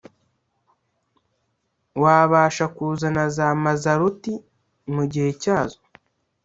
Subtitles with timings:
[2.01, 4.33] Wabasha kuzana za Mazaroti
[4.93, 5.79] mu gihe cyazo